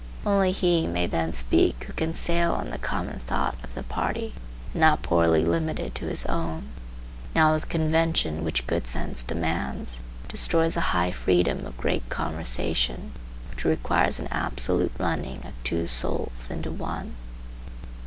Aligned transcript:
Only 0.25 0.51
he 0.51 0.87
may 0.87 1.05
then 1.05 1.31
speak 1.31 1.83
who 1.83 1.93
can 1.93 2.15
sail 2.15 2.53
on 2.53 2.71
the 2.71 2.79
common 2.79 3.19
thought 3.19 3.55
of 3.63 3.75
the 3.75 3.83
party, 3.83 4.33
and 4.73 4.81
not 4.81 5.03
poorly 5.03 5.45
limited 5.45 5.93
to 5.93 6.05
his 6.07 6.25
own. 6.25 6.69
Now 7.35 7.53
this 7.53 7.65
convention, 7.65 8.43
which 8.43 8.65
good 8.65 8.87
sense 8.87 9.21
demands, 9.21 9.99
destroys 10.27 10.73
the 10.73 10.81
high 10.97 11.11
freedom 11.11 11.67
of 11.67 11.77
great 11.77 12.09
conversation, 12.09 13.11
which 13.51 13.63
requires 13.63 14.17
an 14.19 14.27
absolute 14.31 14.93
running 14.97 15.45
of 15.45 15.53
two 15.63 15.85
souls 15.85 16.49
into 16.49 16.71
one. 16.71 17.13